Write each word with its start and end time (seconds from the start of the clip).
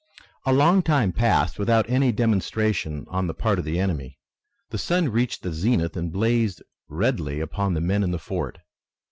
A 0.47 0.51
long 0.51 0.81
time 0.81 1.11
passed 1.11 1.59
without 1.59 1.87
any 1.87 2.11
demonstration 2.11 3.05
on 3.07 3.27
the 3.27 3.35
part 3.35 3.59
of 3.59 3.65
the 3.65 3.77
enemy. 3.79 4.17
The 4.71 4.79
sun 4.79 5.09
reached 5.09 5.43
the 5.43 5.53
zenith 5.53 5.95
and 5.95 6.11
blazed 6.11 6.63
redly 6.89 7.39
upon 7.39 7.75
the 7.75 7.81
men 7.81 8.01
in 8.01 8.09
the 8.09 8.17
fort. 8.17 8.57